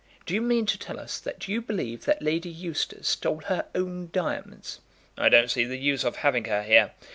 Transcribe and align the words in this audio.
Do 0.25 0.33
you 0.33 0.41
mean 0.41 0.65
to 0.65 0.79
tell 0.79 0.99
us 0.99 1.19
that 1.19 1.47
you 1.47 1.61
believe 1.61 2.05
that 2.05 2.23
Lady 2.23 2.49
Eustace 2.49 3.07
stole 3.07 3.41
her 3.41 3.67
own 3.75 4.09
diamonds?" 4.11 4.79
"I 5.15 5.29
don't 5.29 5.51
see 5.51 5.63
the 5.63 5.77
use 5.77 6.03
of 6.03 6.15
having 6.15 6.45
her 6.45 6.63
here. 6.63 6.93